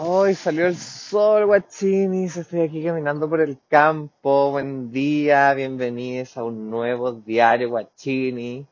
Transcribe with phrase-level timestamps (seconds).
[0.00, 2.36] Hoy salió el sol, guachinis.
[2.36, 4.52] Estoy aquí caminando por el campo.
[4.52, 8.64] Buen día, bienvenidos a un nuevo diario, guachini.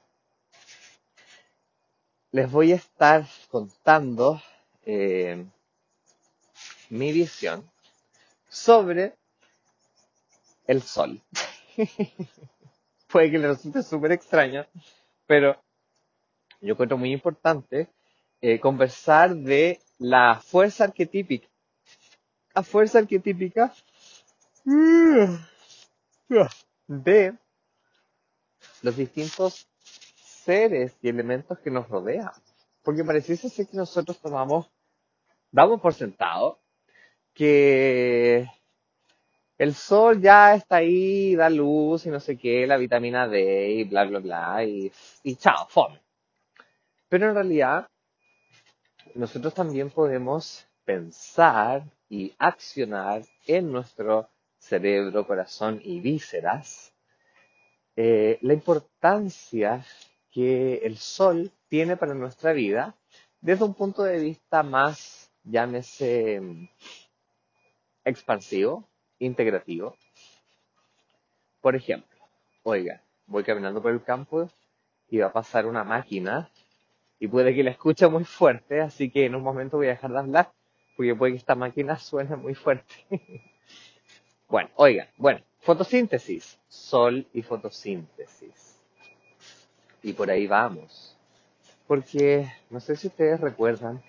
[2.31, 4.41] Les voy a estar contando
[4.85, 5.45] eh,
[6.91, 7.69] mi visión
[8.49, 9.17] sobre
[10.69, 11.21] el sol.
[13.09, 14.65] Puede que le resulte súper extraño,
[15.27, 15.61] pero
[16.61, 17.89] yo encuentro muy importante
[18.41, 21.49] eh, conversar de la fuerza arquetípica.
[22.55, 23.73] La fuerza arquetípica
[26.89, 27.35] de
[28.83, 29.69] los distintos
[30.15, 32.31] seres y elementos que nos rodean.
[32.83, 34.71] Porque pareciese ser que nosotros tomamos,
[35.51, 36.61] damos por sentado
[37.35, 38.49] que
[39.59, 43.85] el sol ya está ahí, da luz y no sé qué, la vitamina D y
[43.85, 44.93] bla, bla, bla, y,
[45.23, 46.01] y chao, fome.
[47.09, 47.89] Pero en realidad,
[49.15, 56.93] nosotros también podemos pensar y accionar en nuestro cerebro, corazón y vísceras
[57.97, 59.85] eh, la importancia
[60.31, 62.95] que el sol tiene para nuestra vida
[63.41, 66.43] desde un punto de vista más, llámese,
[68.05, 68.87] expansivo,
[69.19, 69.97] integrativo.
[71.61, 72.19] Por ejemplo,
[72.65, 74.51] oiga, voy caminando por el campo
[75.09, 76.51] y va a pasar una máquina
[77.19, 80.13] y puede que la escuche muy fuerte, así que en un momento voy a dejar
[80.13, 80.53] de hablar
[80.97, 82.95] porque puede que esta máquina suene muy fuerte.
[84.49, 88.81] bueno, oiga, bueno, fotosíntesis, sol y fotosíntesis.
[90.03, 91.17] Y por ahí vamos.
[91.87, 94.03] Porque no sé si ustedes recuerdan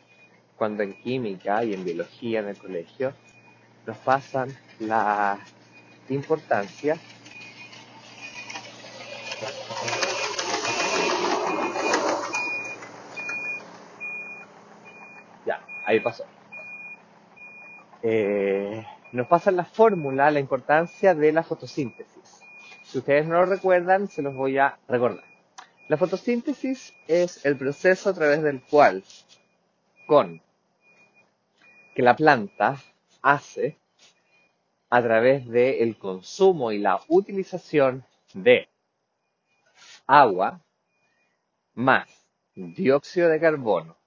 [0.56, 3.14] cuando en química y en biología en el colegio
[3.86, 5.40] nos pasan la
[6.10, 6.98] importancia
[15.46, 16.26] ya, ahí pasó.
[18.04, 22.42] Eh, nos pasan la fórmula, la importancia de la fotosíntesis.
[22.84, 25.24] Si ustedes no lo recuerdan, se los voy a recordar.
[25.88, 29.04] La fotosíntesis es el proceso a través del cual,
[30.06, 30.42] con
[31.96, 32.84] que la planta
[33.22, 33.78] hace
[34.90, 38.68] a través del consumo y la utilización de
[40.06, 40.62] agua
[41.74, 42.10] más
[42.56, 43.98] dióxido de carbono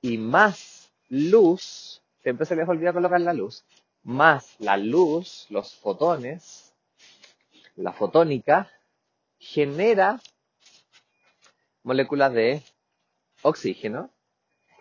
[0.00, 0.83] y más
[1.14, 3.64] luz, siempre se les olvida colocar la luz,
[4.02, 6.74] más la luz, los fotones,
[7.76, 8.68] la fotónica,
[9.38, 10.20] genera
[11.84, 12.62] moléculas de
[13.42, 14.10] oxígeno,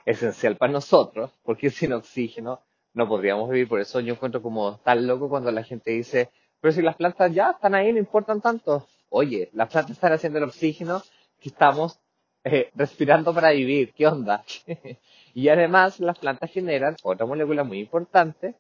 [0.05, 2.61] esencial para nosotros, porque sin oxígeno
[2.93, 3.67] no podríamos vivir.
[3.67, 7.31] Por eso yo encuentro como tan loco cuando la gente dice, pero si las plantas
[7.33, 8.87] ya están ahí, no importan tanto.
[9.09, 11.03] Oye, las plantas están haciendo el oxígeno
[11.39, 11.99] que estamos
[12.43, 13.93] eh, respirando para vivir.
[13.93, 14.43] ¿Qué onda?
[15.33, 18.55] y además las plantas generan otra molécula muy importante,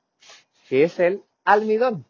[0.67, 2.05] que es el almidón.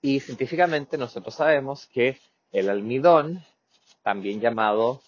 [0.00, 2.18] Y científicamente nosotros sabemos que
[2.50, 3.44] el almidón,
[4.02, 5.00] también llamado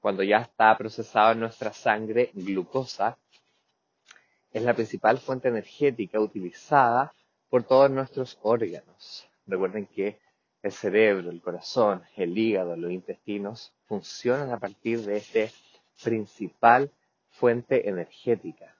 [0.00, 3.18] cuando ya está procesado en nuestra sangre glucosa,
[4.52, 7.14] es la principal fuente energética utilizada
[7.48, 9.28] por todos nuestros órganos.
[9.46, 10.18] Recuerden que
[10.62, 15.54] el cerebro, el corazón, el hígado, los intestinos funcionan a partir de esta
[16.02, 16.90] principal
[17.36, 18.74] fuente energética.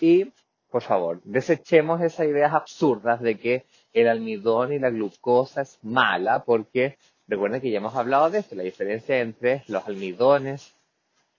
[0.00, 0.32] Y,
[0.70, 6.44] por favor, desechemos esas ideas absurdas de que el almidón y la glucosa es mala,
[6.44, 10.74] porque recuerden que ya hemos hablado de esto, la diferencia entre los almidones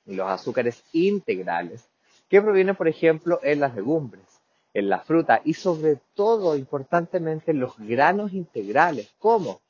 [0.06, 1.88] y los azúcares integrales
[2.30, 4.26] que proviene, por ejemplo, en las legumbres,
[4.74, 9.62] en la fruta y sobre todo, importantemente, en los granos integrales, como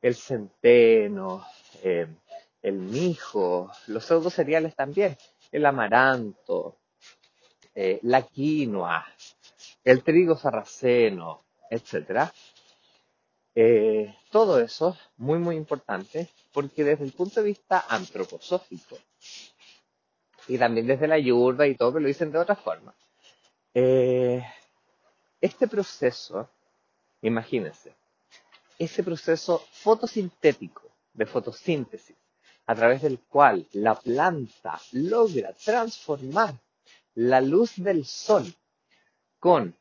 [0.00, 1.44] el centeno,
[1.82, 2.06] eh,
[2.62, 5.16] el mijo, los pseudo cereales también,
[5.54, 6.78] el amaranto,
[7.76, 9.06] eh, la quinoa,
[9.84, 12.28] el trigo sarraceno, etc.
[13.54, 18.98] Eh, todo eso muy muy importante porque desde el punto de vista antroposófico
[20.48, 22.92] y también desde la yurba y todo, pero lo dicen de otra forma.
[23.72, 24.44] Eh,
[25.40, 26.50] este proceso,
[27.22, 27.94] imagínense,
[28.76, 32.16] ese proceso fotosintético de fotosíntesis,
[32.66, 36.54] a través del cual la planta logra transformar
[37.14, 38.52] la luz del sol
[39.38, 39.74] con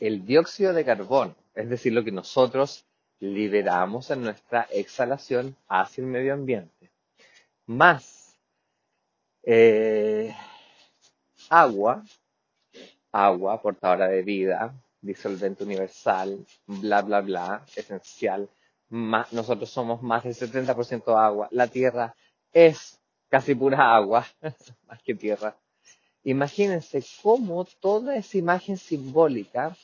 [0.00, 2.86] el dióxido de carbono, es decir, lo que nosotros
[3.20, 6.90] liberamos en nuestra exhalación hacia el medio ambiente,
[7.66, 8.34] más
[9.42, 10.34] eh,
[11.50, 12.02] agua,
[13.12, 18.48] agua, portadora de vida, disolvente universal, bla, bla, bla, esencial.
[18.90, 21.48] Nosotros somos más del 70% agua.
[21.52, 22.14] La tierra
[22.52, 22.98] es
[23.28, 24.26] casi pura agua,
[24.86, 25.56] más que tierra.
[26.24, 29.76] Imagínense cómo toda esa imagen simbólica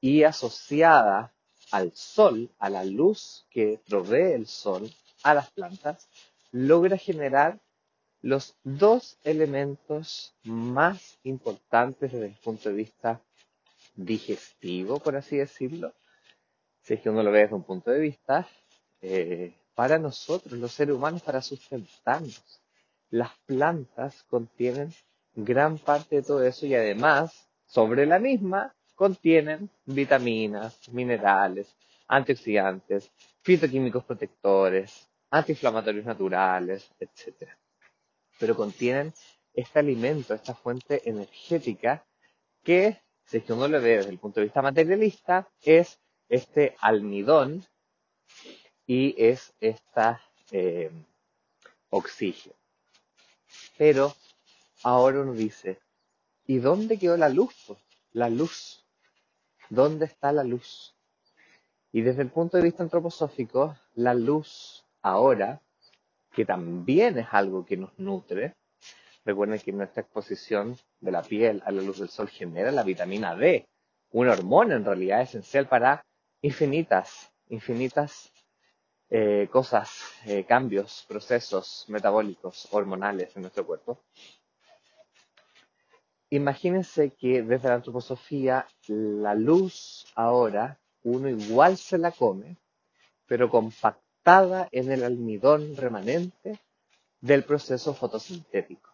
[0.00, 1.32] y asociada
[1.70, 4.90] al sol, a la luz que provee el sol
[5.22, 6.08] a las plantas,
[6.50, 7.60] logra generar
[8.20, 13.20] los dos elementos más importantes desde el punto de vista
[13.94, 15.92] digestivo, por así decirlo,
[16.82, 18.48] si es que uno lo ve desde un punto de vista,
[19.00, 22.60] eh, para nosotros, los seres humanos, para sustentarnos.
[23.10, 24.92] Las plantas contienen
[25.34, 31.74] gran parte de todo eso y además, sobre la misma, contienen vitaminas, minerales,
[32.08, 33.10] antioxidantes,
[33.42, 37.50] fitoquímicos protectores, antiinflamatorios naturales, etc.
[38.38, 39.12] Pero contienen
[39.54, 42.04] este alimento, esta fuente energética
[42.62, 45.98] que, si es que uno lo ve desde el punto de vista materialista, es
[46.32, 47.62] este almidón
[48.86, 50.90] y es esta eh,
[51.90, 52.54] oxígeno.
[53.76, 54.14] Pero
[54.82, 55.78] ahora uno dice,
[56.46, 57.54] ¿y dónde quedó la luz?
[58.12, 58.82] La luz.
[59.68, 60.94] ¿Dónde está la luz?
[61.92, 65.60] Y desde el punto de vista antroposófico, la luz ahora,
[66.32, 68.56] que también es algo que nos nutre,
[69.26, 73.36] recuerden que nuestra exposición de la piel a la luz del sol genera la vitamina
[73.36, 73.66] D,
[74.12, 76.02] una hormona en realidad esencial para
[76.42, 78.32] infinitas, infinitas
[79.08, 79.90] eh, cosas,
[80.26, 84.02] eh, cambios, procesos metabólicos, hormonales en nuestro cuerpo.
[86.30, 92.56] Imagínense que desde la antroposofía la luz ahora uno igual se la come,
[93.26, 96.58] pero compactada en el almidón remanente
[97.20, 98.90] del proceso fotosintético.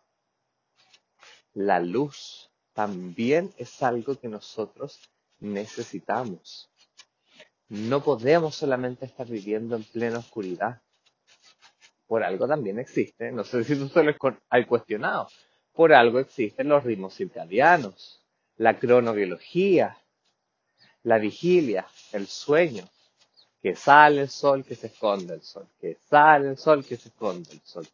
[1.54, 4.98] La luz también es algo que nosotros
[5.38, 6.67] necesitamos.
[7.68, 10.80] No podemos solamente estar viviendo en plena oscuridad.
[12.06, 14.14] Por algo también existe, no sé si tú se lo
[14.48, 15.28] has cuestionado,
[15.74, 18.22] por algo existen los ritmos circadianos,
[18.56, 19.98] la cronobiología,
[21.02, 22.88] la vigilia, el sueño,
[23.60, 27.10] que sale el sol, que se esconde el sol, que sale el sol, que se
[27.10, 27.86] esconde el sol.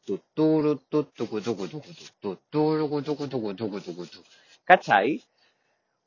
[4.64, 5.24] ¿Cachai?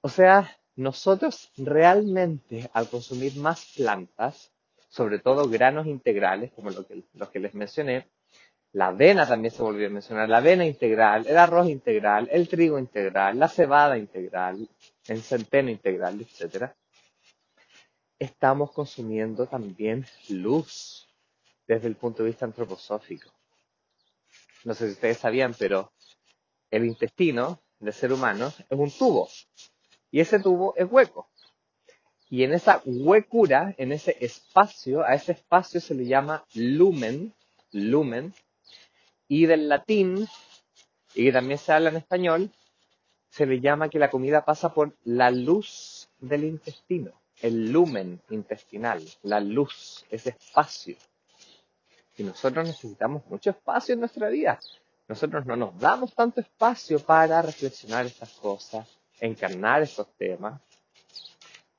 [0.01, 4.51] O sea, nosotros realmente al consumir más plantas,
[4.89, 8.07] sobre todo granos integrales, como que, los que les mencioné,
[8.73, 12.77] la avena también se volvió a mencionar, la avena integral, el arroz integral, el trigo
[12.77, 14.69] integral, la cebada integral,
[15.07, 16.71] el centeno integral, etc.
[18.19, 21.07] Estamos consumiendo también luz
[21.67, 23.31] desde el punto de vista antroposófico.
[24.63, 25.91] No sé si ustedes sabían, pero
[26.69, 29.27] el intestino del ser humano es un tubo
[30.11, 31.27] y ese tubo es hueco.
[32.29, 37.33] Y en esa huecura, en ese espacio, a ese espacio se le llama lumen,
[37.71, 38.33] lumen,
[39.27, 40.27] y del latín,
[41.13, 42.51] y que también se habla en español,
[43.29, 47.11] se le llama que la comida pasa por la luz del intestino,
[47.41, 50.97] el lumen intestinal, la luz, ese espacio.
[52.17, 54.59] Y nosotros necesitamos mucho espacio en nuestra vida.
[55.07, 60.61] Nosotros no nos damos tanto espacio para reflexionar estas cosas, encarnar estos temas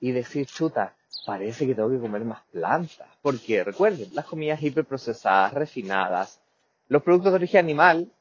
[0.01, 0.95] y decir, chuta,
[1.27, 3.09] parece que tengo que comer más plantas.
[3.23, 6.41] Porque recuerden, las comidas hiperprocesadas, refinadas,
[6.89, 8.13] los productos de origen animal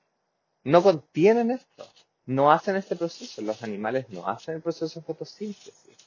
[0.63, 1.87] no contienen esto,
[2.25, 3.41] no hacen este proceso.
[3.41, 5.97] Los animales no hacen el proceso de fotosíntesis.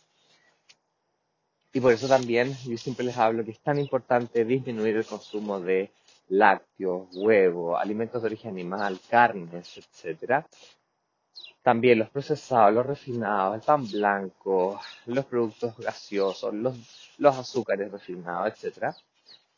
[1.72, 5.60] Y por eso también yo siempre les hablo que es tan importante disminuir el consumo
[5.60, 5.92] de
[6.28, 10.46] lácteos, huevos, alimentos de origen animal, carnes, etcétera,
[11.62, 16.76] también los procesados, los refinados, el pan blanco, los productos gaseosos, los,
[17.18, 18.94] los azúcares refinados, etc.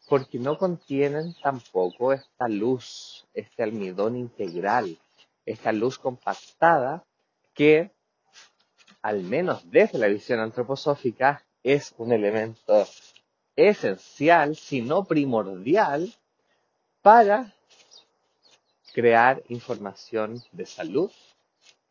[0.08, 4.98] Porque no contienen tampoco esta luz, este almidón integral,
[5.46, 7.04] esta luz compactada
[7.54, 7.92] que,
[9.00, 12.84] al menos desde la visión antroposófica, es un elemento
[13.54, 16.12] esencial, si no primordial,
[17.00, 17.54] para
[18.92, 21.10] crear información de salud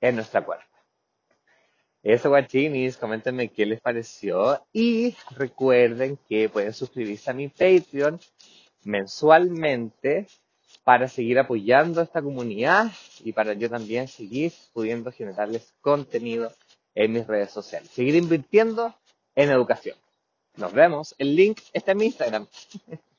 [0.01, 0.65] en nuestra cuerpo.
[2.03, 8.20] Eso, guachinis, coméntenme qué les pareció y recuerden que pueden suscribirse a mi Patreon
[8.84, 10.27] mensualmente
[10.84, 12.91] para seguir apoyando a esta comunidad
[13.24, 16.51] y para yo también seguir pudiendo generarles contenido
[16.96, 17.91] en mis redes sociales.
[17.91, 18.96] Seguir invirtiendo
[19.36, 19.96] en educación.
[20.55, 21.13] Nos vemos.
[21.20, 22.48] El link está en mi Instagram.